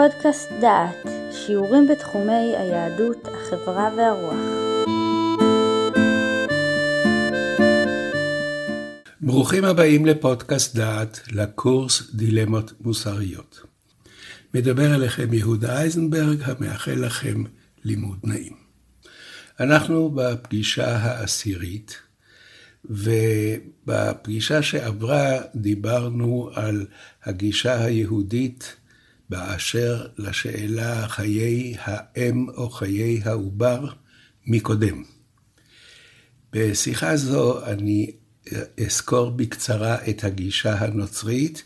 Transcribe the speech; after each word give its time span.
פודקאסט 0.00 0.50
דעת, 0.60 1.06
שיעורים 1.32 1.86
בתחומי 1.88 2.56
היהדות, 2.56 3.28
החברה 3.28 3.90
והרוח. 3.96 4.34
ברוכים 9.20 9.64
הבאים 9.64 10.06
לפודקאסט 10.06 10.76
דעת, 10.76 11.20
לקורס 11.32 12.10
דילמות 12.14 12.72
מוסריות. 12.80 13.60
מדבר 14.54 14.94
אליכם 14.94 15.32
יהודה 15.32 15.80
אייזנברג, 15.80 16.42
המאחל 16.42 16.94
לכם 16.94 17.44
לימוד 17.84 18.18
נעים. 18.24 18.56
אנחנו 19.60 20.10
בפגישה 20.10 20.96
העשירית, 20.96 22.00
ובפגישה 22.84 24.62
שעברה 24.62 25.38
דיברנו 25.54 26.50
על 26.54 26.86
הגישה 27.24 27.84
היהודית 27.84 28.79
באשר 29.30 30.06
לשאלה 30.18 31.08
חיי 31.08 31.74
האם 31.78 32.48
או 32.48 32.70
חיי 32.70 33.20
העובר 33.24 33.88
מקודם. 34.46 35.04
בשיחה 36.52 37.16
זו 37.16 37.66
אני 37.66 38.12
אסקור 38.86 39.30
בקצרה 39.30 40.08
את 40.08 40.24
הגישה 40.24 40.78
הנוצרית 40.78 41.62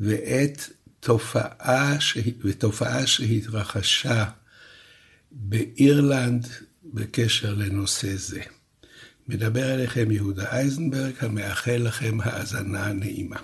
ואת 0.00 0.62
תופעה, 1.00 1.96
ותופעה 2.44 3.06
שהתרחשה 3.06 4.24
באירלנד 5.32 6.46
בקשר 6.84 7.54
לנושא 7.54 8.16
זה. 8.16 8.40
מדבר 9.28 9.74
אליכם 9.74 10.10
יהודה 10.10 10.50
אייזנברג, 10.52 11.12
המאחל 11.20 11.76
לכם 11.76 12.18
האזנה 12.22 12.92
נעימה. 12.92 13.40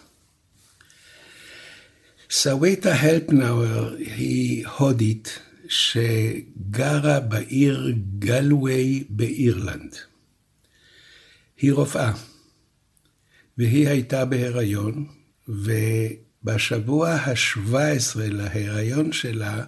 סוויטה 2.31 2.95
הלפנאואר 2.95 3.95
היא 3.97 4.67
הודית 4.67 5.39
שגרה 5.69 7.21
בעיר 7.21 7.93
גלווי 8.19 9.05
באירלנד. 9.09 9.97
היא 11.59 11.73
רופאה, 11.73 12.13
והיא 13.59 13.89
הייתה 13.89 14.25
בהיריון, 14.25 15.07
ובשבוע 15.49 17.11
ה-17 17.11 18.17
להיריון 18.17 19.13
שלה 19.13 19.65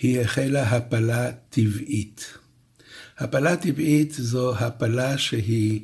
היא 0.00 0.20
החלה 0.20 0.62
הפלה 0.62 1.32
טבעית. 1.32 2.38
הפלה 3.18 3.56
טבעית 3.56 4.12
זו 4.12 4.54
הפלה 4.58 5.18
שהיא 5.18 5.80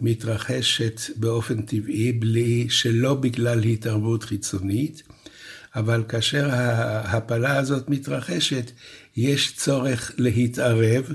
מתרחשת 0.00 1.00
באופן 1.16 1.62
טבעי, 1.62 2.12
בלי, 2.12 2.66
שלא 2.70 3.14
בגלל 3.14 3.64
התערבות 3.64 4.22
חיצונית, 4.24 5.02
אבל 5.76 6.04
כאשר 6.08 6.50
ההפלה 6.50 7.56
הזאת 7.56 7.88
מתרחשת, 7.88 8.70
יש 9.16 9.56
צורך 9.56 10.12
להתערב, 10.18 11.12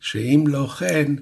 שאם 0.00 0.44
לא 0.46 0.66
כן, 0.78 1.14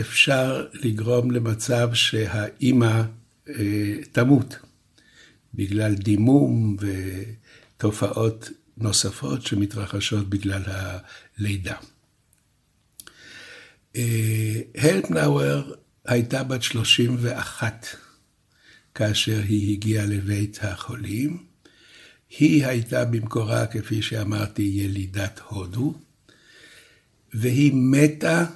אפשר 0.00 0.66
לגרום 0.74 1.30
למצב 1.30 1.90
שהאימא 1.94 3.02
אה, 3.48 3.94
תמות, 4.12 4.58
בגלל 5.54 5.94
דימום 5.94 6.76
ותופעות 7.76 8.50
נוספות 8.76 9.46
שמתרחשות 9.46 10.28
בגלל 10.28 10.62
הלידה. 10.66 11.76
אה, 13.96 14.60
הלפנאואר 14.76 15.72
הייתה 16.04 16.44
בת 16.44 16.62
31 16.62 17.86
כאשר 18.94 19.40
היא 19.48 19.72
הגיעה 19.72 20.06
לבית 20.06 20.58
החולים. 20.62 21.47
היא 22.30 22.66
הייתה 22.66 23.04
במקורה, 23.04 23.66
כפי 23.66 24.02
שאמרתי, 24.02 24.62
ילידת 24.62 25.40
הודו, 25.48 25.94
והיא 27.34 27.72
מתה 27.74 28.46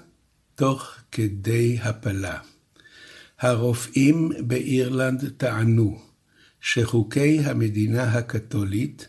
תוך 0.54 0.94
כדי 1.12 1.78
הפלה. 1.82 2.38
הרופאים 3.40 4.32
באירלנד 4.40 5.28
טענו 5.36 6.02
שחוקי 6.60 7.38
המדינה 7.38 8.02
הקתולית 8.02 9.08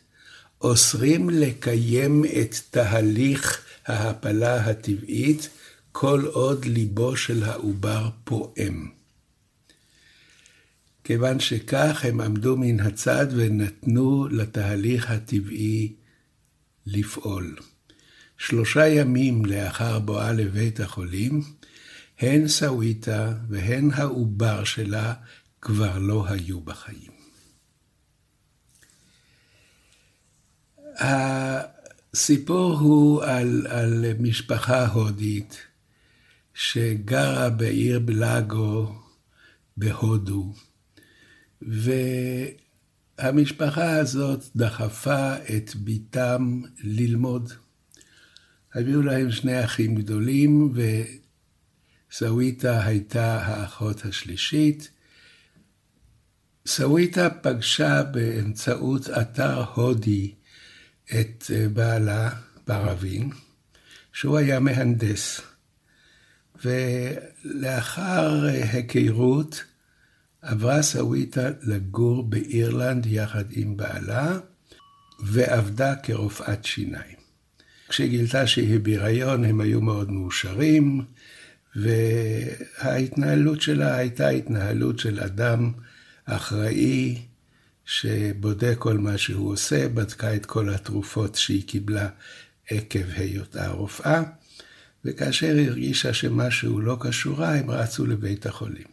אוסרים 0.61 1.29
לקיים 1.29 2.25
את 2.25 2.55
תהליך 2.71 3.65
ההפלה 3.85 4.55
הטבעית 4.55 5.49
כל 5.91 6.25
עוד 6.25 6.65
ליבו 6.65 7.15
של 7.17 7.43
העובר 7.43 8.09
פועם. 8.23 9.02
כיוון 11.03 11.39
שכך 11.39 12.05
הם 12.05 12.21
עמדו 12.21 12.57
מן 12.57 12.79
הצד 12.79 13.27
ונתנו 13.31 14.27
לתהליך 14.27 15.11
הטבעי 15.11 15.95
לפעול. 16.85 17.55
שלושה 18.37 18.87
ימים 18.87 19.45
לאחר 19.45 19.99
בואה 19.99 20.31
לבית 20.31 20.79
החולים, 20.79 21.41
הן 22.19 22.47
סוויטה 22.47 23.33
והן 23.49 23.91
העובר 23.93 24.63
שלה 24.63 25.13
כבר 25.61 25.97
לא 25.97 26.25
היו 26.27 26.61
בחיים. 26.61 27.11
הסיפור 32.13 32.79
הוא 32.79 33.23
על, 33.23 33.67
על 33.69 34.05
משפחה 34.19 34.87
הודית 34.87 35.57
שגרה 36.53 37.49
בעיר 37.49 37.99
בלאגו 37.99 38.95
בהודו, 39.77 40.53
והמשפחה 43.19 43.95
הזאת 43.95 44.43
דחפה 44.55 45.35
את 45.35 45.75
בתם 45.75 46.61
ללמוד. 46.83 47.53
היו 48.73 49.01
להם 49.01 49.31
שני 49.31 49.63
אחים 49.63 49.95
גדולים, 49.95 50.73
וסוויטה 52.11 52.85
הייתה 52.85 53.41
האחות 53.41 54.05
השלישית. 54.05 54.89
סוויטה 56.67 57.29
פגשה 57.29 58.03
באמצעות 58.03 59.09
אתר 59.09 59.63
הודי 59.63 60.33
את 61.19 61.43
בעלה, 61.73 62.29
ברבין, 62.67 63.29
שהוא 64.13 64.37
היה 64.37 64.59
מהנדס. 64.59 65.41
ולאחר 66.65 68.45
היכרות, 68.45 69.63
עברה 70.43 70.81
סוויטה 70.81 71.49
לגור 71.61 72.23
באירלנד 72.23 73.05
יחד 73.05 73.43
עם 73.51 73.77
בעלה, 73.77 74.39
ועבדה 75.19 75.95
כרופאת 75.95 76.65
שיניים. 76.65 77.15
כשגילתה 77.89 78.47
שהיא 78.47 78.79
בהיריון 78.79 79.45
הם 79.45 79.61
היו 79.61 79.81
מאוד 79.81 80.11
מאושרים, 80.11 81.01
וההתנהלות 81.75 83.61
שלה 83.61 83.95
הייתה 83.95 84.29
התנהלות 84.29 84.99
של 84.99 85.19
אדם 85.19 85.71
אחראי, 86.25 87.21
שבודק 87.85 88.75
כל 88.79 88.97
מה 88.97 89.17
שהוא 89.17 89.51
עושה, 89.51 89.89
בדקה 89.89 90.35
את 90.35 90.45
כל 90.45 90.69
התרופות 90.69 91.35
שהיא 91.35 91.67
קיבלה 91.67 92.09
עקב 92.69 93.09
היותה 93.15 93.69
רופאה, 93.69 94.23
וכאשר 95.05 95.55
הרגישה 95.67 96.13
שמשהו 96.13 96.81
לא 96.81 96.97
קשורה, 96.99 97.55
הם 97.55 97.71
רצו 97.71 98.05
לבית 98.05 98.45
החולים. 98.45 98.92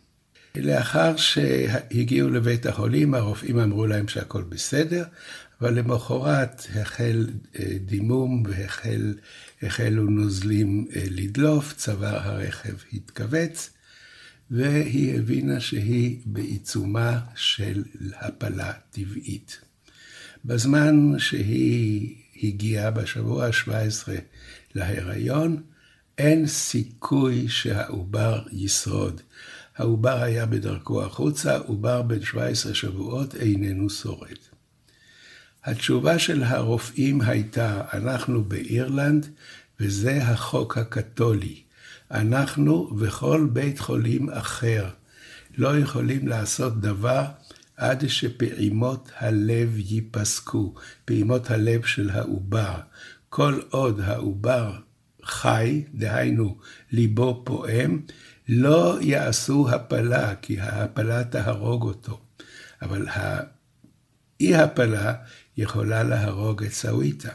לאחר 0.57 1.17
שהגיעו 1.17 2.31
לבית 2.31 2.67
החולים, 2.67 3.15
הרופאים 3.15 3.59
אמרו 3.59 3.87
להם 3.87 4.09
שהכל 4.09 4.43
בסדר, 4.43 5.05
אבל 5.61 5.75
למחרת 5.75 6.67
החל 6.75 7.27
אה, 7.59 7.65
דימום 7.87 8.43
והחלו 9.63 10.05
נוזלים 10.05 10.87
אה, 10.97 11.03
לדלוף, 11.11 11.73
צוואר 11.73 12.29
הרכב 12.29 12.75
התכווץ, 12.93 13.71
והיא 14.51 15.19
הבינה 15.19 15.61
שהיא 15.61 16.19
בעיצומה 16.25 17.21
של 17.35 17.85
הפלה 18.21 18.73
טבעית. 18.91 19.61
בזמן 20.45 21.19
שהיא 21.19 22.17
הגיעה 22.43 22.91
בשבוע 22.91 23.47
ה-17 23.47 24.09
להיריון, 24.75 25.63
אין 26.19 26.47
סיכוי 26.47 27.49
שהעובר 27.49 28.43
ישרוד. 28.53 29.21
העובר 29.81 30.23
היה 30.23 30.47
בדרכו 30.47 31.03
החוצה, 31.03 31.57
עובר 31.57 32.03
בן 32.03 32.23
17 32.23 32.75
שבועות 32.75 33.35
איננו 33.35 33.91
שורד. 33.91 34.39
התשובה 35.65 36.19
של 36.19 36.43
הרופאים 36.43 37.21
הייתה, 37.21 37.83
אנחנו 37.93 38.45
באירלנד, 38.45 39.27
וזה 39.81 40.23
החוק 40.23 40.79
הקתולי. 40.79 41.63
אנחנו 42.11 42.99
וכל 42.99 43.49
בית 43.53 43.79
חולים 43.79 44.31
אחר 44.31 44.89
לא 45.57 45.79
יכולים 45.79 46.29
לעשות 46.29 46.81
דבר 46.81 47.25
עד 47.77 48.09
שפעימות 48.09 49.11
הלב 49.17 49.73
ייפסקו, 49.77 50.75
פעימות 51.05 51.51
הלב 51.51 51.85
של 51.85 52.11
העובר. 52.11 52.75
כל 53.29 53.61
עוד 53.71 54.01
העובר 54.01 54.73
חי, 55.25 55.85
דהיינו 55.95 56.59
ליבו 56.93 57.43
פועם, 57.45 58.01
לא 58.53 58.99
יעשו 59.01 59.69
הפלה, 59.71 60.35
כי 60.43 60.61
ההפלה 60.61 61.25
תהרוג 61.25 61.83
אותו. 61.83 62.21
אבל 62.83 63.07
האי 63.09 64.55
הפלה 64.55 65.15
יכולה 65.57 66.03
להרוג 66.03 66.65
את 66.65 66.73
סוויטה. 66.73 67.33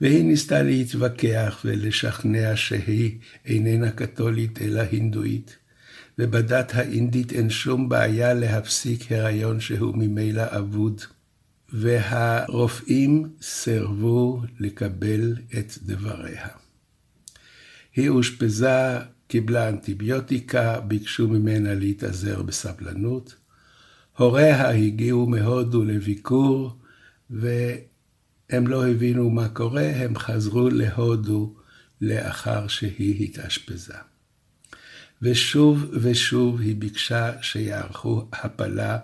והיא 0.00 0.24
ניסתה 0.24 0.62
להתווכח 0.62 1.60
ולשכנע 1.64 2.56
שהיא 2.56 3.18
איננה 3.44 3.90
קתולית 3.90 4.62
אלא 4.62 4.80
הינדואית, 4.80 5.56
ובדת 6.18 6.74
האינדית 6.74 7.32
אין 7.32 7.50
שום 7.50 7.88
בעיה 7.88 8.34
להפסיק 8.34 9.12
הריון 9.12 9.60
שהוא 9.60 9.96
ממילא 9.96 10.42
אבוד. 10.58 11.00
והרופאים 11.72 13.28
סירבו 13.42 14.42
לקבל 14.60 15.36
את 15.58 15.72
דבריה. 15.82 16.48
היא 17.96 18.08
אושפזה, 18.08 18.98
קיבלה 19.26 19.68
אנטיביוטיקה, 19.68 20.80
ביקשו 20.80 21.28
ממנה 21.28 21.74
להתאזר 21.74 22.42
בסבלנות. 22.42 23.34
הוריה 24.16 24.70
הגיעו 24.70 25.26
מהודו 25.26 25.84
לביקור, 25.84 26.76
והם 27.30 28.66
לא 28.66 28.88
הבינו 28.88 29.30
מה 29.30 29.48
קורה, 29.48 29.90
הם 29.96 30.18
חזרו 30.18 30.68
להודו 30.68 31.54
לאחר 32.00 32.68
שהיא 32.68 33.24
התאשפזה. 33.24 33.94
ושוב 35.22 35.90
ושוב 35.92 36.60
היא 36.60 36.76
ביקשה 36.76 37.42
שיערכו 37.42 38.28
הפלה 38.32 38.98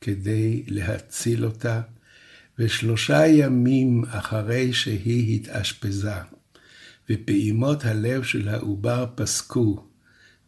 כדי 0.00 0.62
להציל 0.66 1.44
אותה, 1.44 1.80
ושלושה 2.58 3.26
ימים 3.26 4.04
אחרי 4.08 4.72
שהיא 4.72 5.34
התאשפזה, 5.34 6.14
ופעימות 7.10 7.84
הלב 7.84 8.22
של 8.22 8.48
העובר 8.48 9.06
פסקו, 9.14 9.86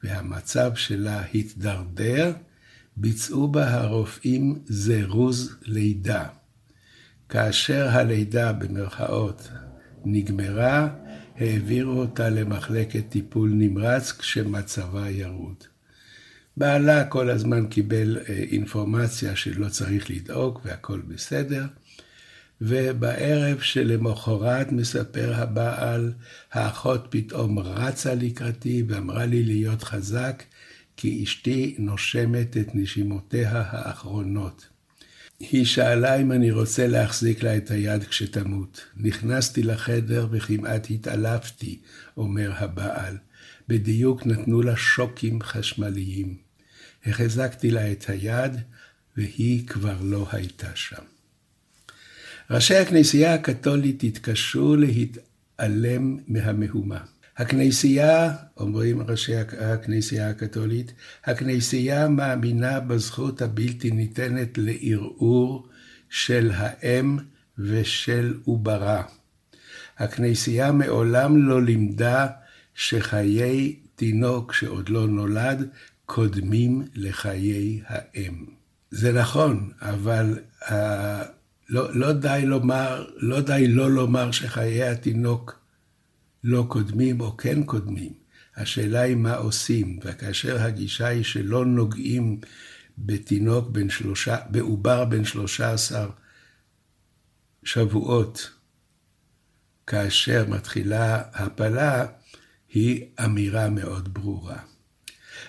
והמצב 0.02 0.70
שלה 0.74 1.22
התדרדר, 1.34 2.32
ביצעו 2.96 3.48
בה 3.48 3.74
הרופאים 3.74 4.58
זירוז 4.66 5.56
לידה. 5.62 6.28
כאשר 7.28 7.88
הלידה 7.88 8.52
במרכאות 8.52 9.48
נגמרה, 10.04 10.88
העבירו 11.36 12.00
אותה 12.00 12.30
למחלקת 12.30 13.04
טיפול 13.08 13.50
נמרץ 13.54 14.12
כשמצבה 14.12 15.10
ירוד. 15.10 15.64
בעלה 16.56 17.04
כל 17.04 17.30
הזמן 17.30 17.66
קיבל 17.66 18.18
אה, 18.18 18.34
אינפורמציה 18.34 19.36
שלא 19.36 19.68
צריך 19.68 20.10
לדאוג 20.10 20.60
והכל 20.64 21.00
בסדר, 21.08 21.64
ובערב 22.60 23.60
שלמחרת 23.60 24.72
מספר 24.72 25.34
הבעל, 25.34 26.12
האחות 26.52 27.06
פתאום 27.10 27.58
רצה 27.58 28.14
לקראתי 28.14 28.82
ואמרה 28.88 29.26
לי 29.26 29.42
להיות 29.42 29.82
חזק, 29.82 30.42
כי 30.96 31.24
אשתי 31.24 31.74
נושמת 31.78 32.56
את 32.56 32.74
נשימותיה 32.74 33.62
האחרונות. 33.66 34.66
היא 35.40 35.64
שאלה 35.64 36.16
אם 36.16 36.32
אני 36.32 36.50
רוצה 36.50 36.86
להחזיק 36.86 37.42
לה 37.42 37.56
את 37.56 37.70
היד 37.70 38.04
כשתמות. 38.04 38.84
נכנסתי 38.96 39.62
לחדר 39.62 40.28
וכמעט 40.30 40.90
התעלפתי, 40.90 41.78
אומר 42.16 42.52
הבעל. 42.56 43.16
בדיוק 43.68 44.26
נתנו 44.26 44.62
לה 44.62 44.76
שוקים 44.76 45.42
חשמליים. 45.42 46.36
החזקתי 47.06 47.70
לה 47.70 47.92
את 47.92 48.04
היד, 48.08 48.52
והיא 49.16 49.66
כבר 49.66 49.96
לא 50.02 50.26
הייתה 50.32 50.70
שם. 50.74 51.13
ראשי 52.50 52.76
הכנסייה 52.76 53.34
הקתולית 53.34 54.02
התקשו 54.02 54.76
להתעלם 54.76 56.16
מהמהומה. 56.28 56.98
הכנסייה, 57.36 58.32
אומרים 58.56 59.02
ראשי 59.02 59.36
הכנסייה 59.36 60.30
הקתולית, 60.30 60.92
הכנסייה 61.24 62.08
מאמינה 62.08 62.80
בזכות 62.80 63.42
הבלתי 63.42 63.90
ניתנת 63.90 64.58
לערעור 64.58 65.68
של 66.10 66.50
האם 66.54 67.18
ושל 67.58 68.34
עוברה. 68.44 69.02
הכנסייה 69.98 70.72
מעולם 70.72 71.48
לא 71.48 71.62
לימדה 71.62 72.26
שחיי 72.74 73.76
תינוק 73.96 74.52
שעוד 74.52 74.88
לא 74.88 75.06
נולד 75.06 75.68
קודמים 76.06 76.82
לחיי 76.94 77.80
האם. 77.86 78.44
זה 78.90 79.12
נכון, 79.12 79.70
אבל 79.80 80.38
לא, 81.68 81.94
לא, 81.94 82.12
די 82.12 82.42
לומר, 82.44 83.06
לא 83.16 83.40
די 83.40 83.68
לא 83.68 83.90
לומר 83.90 84.30
שחיי 84.30 84.84
התינוק 84.84 85.60
לא 86.44 86.66
קודמים 86.68 87.20
או 87.20 87.36
כן 87.36 87.62
קודמים. 87.62 88.12
השאלה 88.56 89.00
היא 89.00 89.16
מה 89.16 89.34
עושים, 89.34 89.98
וכאשר 90.04 90.62
הגישה 90.62 91.06
היא 91.06 91.24
שלא 91.24 91.66
נוגעים 91.66 92.40
בתינוק 92.98 93.68
בן 93.68 93.90
שלושה, 93.90 94.36
בעובר 94.50 95.04
בן 95.04 95.24
שלושה 95.24 95.72
עשר 95.72 96.10
שבועות, 97.62 98.50
כאשר 99.86 100.44
מתחילה 100.48 101.22
הפלה, 101.32 102.06
היא 102.68 103.06
אמירה 103.24 103.70
מאוד 103.70 104.14
ברורה. 104.14 104.58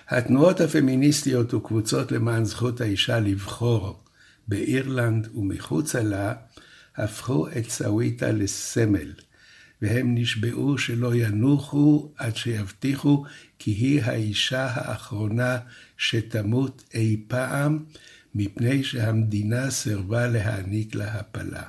התנועות 0.08 0.60
הפמיניסטיות 0.60 1.54
וקבוצות 1.54 2.12
למען 2.12 2.44
זכות 2.44 2.80
האישה 2.80 3.20
לבחור 3.20 4.04
באירלנד 4.48 5.28
ומחוצה 5.34 6.02
לה, 6.02 6.34
הפכו 6.96 7.48
את 7.48 7.70
סוויטה 7.70 8.32
לסמל. 8.32 9.12
והם 9.82 10.14
נשבעו 10.14 10.78
שלא 10.78 11.14
ינוחו 11.14 12.12
עד 12.16 12.36
שיבטיחו 12.36 13.24
כי 13.58 13.70
היא 13.70 14.02
האישה 14.02 14.66
האחרונה 14.74 15.58
שתמות 15.96 16.84
אי 16.94 17.24
פעם, 17.28 17.84
מפני 18.34 18.84
שהמדינה 18.84 19.70
סירבה 19.70 20.26
להעניק 20.26 20.94
לה 20.94 21.14
הפלה. 21.14 21.62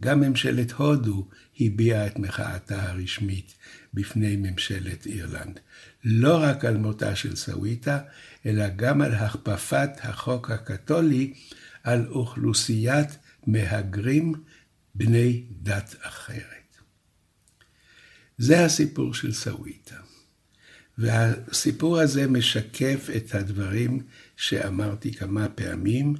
גם 0.00 0.20
ממשלת 0.20 0.72
הודו 0.72 1.28
הביעה 1.60 2.06
את 2.06 2.18
מחאתה 2.18 2.82
הרשמית 2.82 3.54
בפני 3.94 4.36
ממשלת 4.36 5.06
אירלנד. 5.06 5.60
לא 6.04 6.42
רק 6.42 6.64
על 6.64 6.76
מותה 6.76 7.16
של 7.16 7.36
סוויטה, 7.36 7.98
אלא 8.46 8.68
גם 8.68 9.02
על 9.02 9.14
הכפפת 9.14 9.90
החוק 10.02 10.50
הקתולי 10.50 11.32
על 11.88 12.06
אוכלוסיית 12.08 13.08
מהגרים 13.46 14.34
בני 14.94 15.44
דת 15.50 15.94
אחרת. 16.00 16.76
זה 18.38 18.64
הסיפור 18.64 19.14
של 19.14 19.32
סוויטה. 19.32 19.96
והסיפור 20.98 21.98
הזה 21.98 22.26
משקף 22.26 23.08
את 23.16 23.34
הדברים 23.34 24.00
שאמרתי 24.36 25.14
כמה 25.14 25.48
פעמים, 25.48 26.14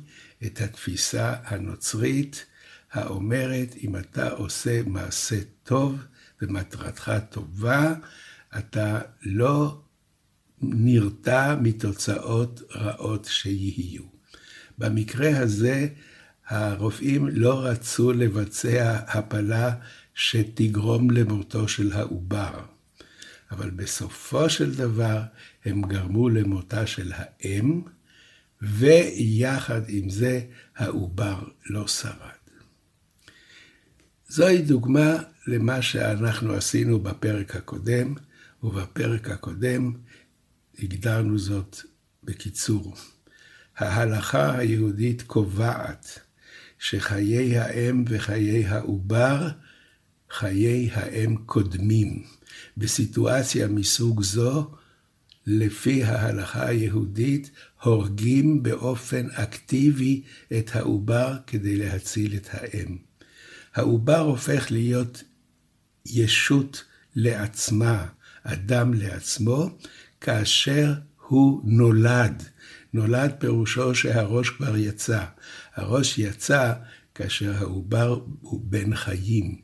את 0.46 0.60
התפיסה 0.60 1.34
הנוצרית 1.44 2.46
האומרת, 2.92 3.74
אם 3.82 3.96
אתה 3.96 4.30
עושה 4.30 4.82
מעשה 4.86 5.36
טוב 5.62 5.98
ומטרתך 6.42 7.12
טובה, 7.30 7.94
אתה 8.58 9.00
לא 9.22 9.82
נרתע 10.60 11.56
מתוצאות 11.62 12.62
רעות 12.74 13.24
שיהיו. 13.24 14.17
במקרה 14.78 15.38
הזה, 15.38 15.88
הרופאים 16.46 17.28
לא 17.28 17.64
רצו 17.64 18.12
לבצע 18.12 18.98
הפלה 19.06 19.74
שתגרום 20.14 21.10
למותו 21.10 21.68
של 21.68 21.92
העובר. 21.92 22.60
אבל 23.50 23.70
בסופו 23.70 24.50
של 24.50 24.74
דבר 24.74 25.22
הם 25.64 25.82
גרמו 25.82 26.28
למותה 26.28 26.86
של 26.86 27.12
האם, 27.14 27.82
ויחד 28.62 29.80
עם 29.88 30.10
זה 30.10 30.40
העובר 30.76 31.38
לא 31.66 31.86
שרד. 31.86 32.38
זוהי 34.28 34.62
דוגמה 34.62 35.16
למה 35.46 35.82
שאנחנו 35.82 36.54
עשינו 36.54 37.00
בפרק 37.00 37.56
הקודם, 37.56 38.14
ובפרק 38.62 39.28
הקודם 39.30 39.92
הגדרנו 40.78 41.38
זאת 41.38 41.76
בקיצור. 42.24 42.94
ההלכה 43.78 44.58
היהודית 44.58 45.22
קובעת 45.22 46.18
שחיי 46.78 47.58
האם 47.58 48.04
וחיי 48.08 48.66
העובר 48.66 49.48
חיי 50.30 50.90
האם 50.92 51.36
קודמים. 51.36 52.22
בסיטואציה 52.76 53.68
מסוג 53.68 54.22
זו, 54.22 54.70
לפי 55.46 56.04
ההלכה 56.04 56.66
היהודית, 56.66 57.50
הורגים 57.82 58.62
באופן 58.62 59.26
אקטיבי 59.30 60.22
את 60.58 60.76
העובר 60.76 61.36
כדי 61.46 61.76
להציל 61.76 62.36
את 62.36 62.48
האם. 62.50 62.96
העובר 63.74 64.18
הופך 64.18 64.70
להיות 64.70 65.22
ישות 66.06 66.84
לעצמה, 67.14 68.06
אדם 68.42 68.94
לעצמו, 68.94 69.78
כאשר 70.20 70.94
הוא 71.28 71.62
נולד. 71.64 72.42
נולד 72.92 73.32
פירושו 73.38 73.94
שהראש 73.94 74.50
כבר 74.50 74.76
יצא. 74.76 75.20
הראש 75.74 76.18
יצא 76.18 76.72
כאשר 77.14 77.52
העובר 77.58 78.18
הוא 78.40 78.60
בן 78.64 78.94
חיים. 78.94 79.56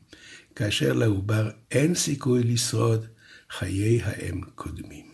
כאשר 0.55 0.93
לעובר 0.93 1.49
אין 1.71 1.95
סיכוי 1.95 2.43
לשרוד, 2.43 3.05
חיי 3.49 4.01
האם 4.03 4.41
קודמים. 4.55 5.05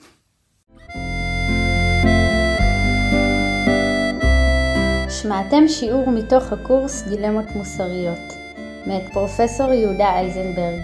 שמעתם 5.21 5.67
שיעור 5.67 6.11
מתוך 6.11 6.51
הקורס 6.51 7.03
דילמות 7.09 7.45
מוסריות, 7.55 8.33
מאת 8.87 9.13
פרופסור 9.13 9.73
יהודה 9.73 10.05
אייזנברג. 10.05 10.81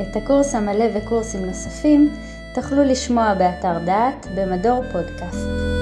את 0.00 0.16
הקורס 0.16 0.54
המלא 0.54 0.84
וקורסים 0.94 1.44
נוספים 1.44 2.10
תוכלו 2.54 2.84
לשמוע 2.84 3.34
באתר 3.34 3.78
דעת 3.84 4.26
במדור 4.34 4.84
פודקאסט. 4.92 5.77